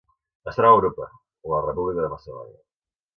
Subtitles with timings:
[0.51, 1.05] Es troba a Europa:
[1.53, 2.59] la República de Macedònia.